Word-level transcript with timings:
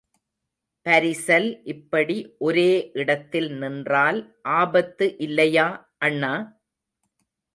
பரிசல் 0.85 1.47
இப்படி 1.63 2.15
ஒரே 2.37 2.71
இடத்தில் 2.93 3.49
நின்றால் 3.57 4.19
ஆபத்து 4.57 5.17
இல்லையா, 5.17 5.67
அண்ணா? 5.99 6.33